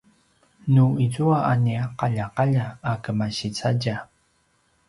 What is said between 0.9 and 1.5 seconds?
izua